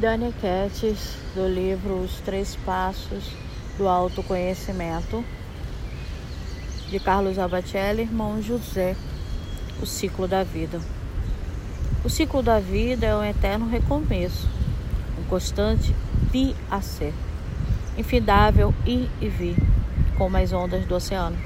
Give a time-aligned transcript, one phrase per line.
[0.00, 3.32] Dani Kettis, do livro Os Três Passos
[3.76, 5.24] do Autoconhecimento,
[6.88, 8.94] de Carlos Abatelli, irmão José,
[9.82, 10.80] O Ciclo da Vida.
[12.04, 14.48] O ciclo da vida é um eterno recomeço,
[15.18, 15.92] um constante
[16.30, 17.12] vir a ser,
[17.98, 19.56] infindável ir e vir,
[20.16, 21.36] como as ondas do oceano.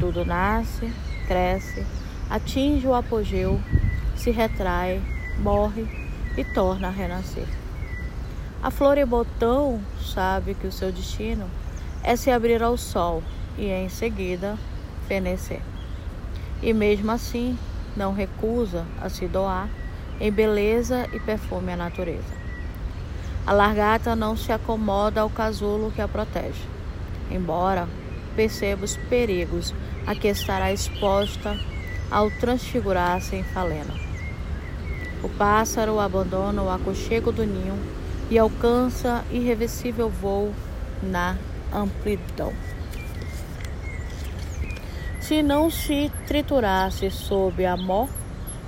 [0.00, 0.92] Tudo nasce,
[1.28, 1.86] cresce,
[2.28, 3.60] atinge o apogeu,
[4.16, 5.00] se retrai,
[5.38, 5.86] morre
[6.36, 7.46] e torna a renascer.
[8.66, 9.80] A flor e botão
[10.12, 11.48] sabe que o seu destino
[12.02, 13.22] é se abrir ao sol
[13.56, 14.58] e em seguida
[15.06, 15.60] fenecer.
[16.60, 17.56] E mesmo assim
[17.96, 19.68] não recusa a se doar
[20.18, 22.34] em beleza e perfume à natureza.
[23.46, 26.64] A largata não se acomoda ao casulo que a protege,
[27.30, 27.88] embora
[28.34, 29.72] perceba os perigos
[30.04, 31.56] a que estará exposta
[32.10, 33.94] ao transfigurar-se em falena.
[35.22, 37.78] O pássaro abandona o aconchego do ninho
[38.30, 40.52] e alcança irreversível voo
[41.02, 41.36] na
[41.72, 42.52] amplidão.
[45.20, 48.06] Se não se triturasse sob a mó,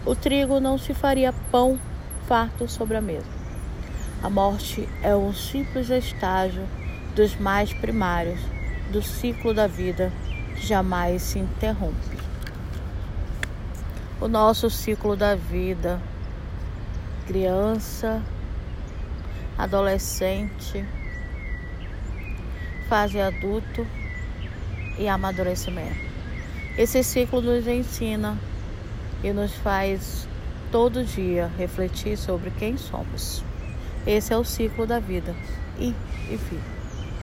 [0.05, 1.79] o trigo não se faria pão
[2.27, 3.27] farto sobre a mesa.
[4.23, 6.67] A morte é um simples estágio
[7.15, 8.41] dos mais primários
[8.91, 10.13] do ciclo da vida
[10.57, 12.19] que jamais se interrompe.
[14.21, 16.01] O nosso ciclo da vida,
[17.27, 18.21] criança,
[19.59, 20.85] adolescente,
[22.89, 23.85] fase adulto
[24.97, 26.09] e amadurecimento.
[26.79, 28.39] Esse ciclo nos ensina
[29.23, 30.29] e nos faz
[30.71, 33.43] todo dia refletir sobre quem somos.
[34.07, 35.35] Esse é o ciclo da vida.
[35.79, 35.89] E,
[36.31, 36.78] enfim.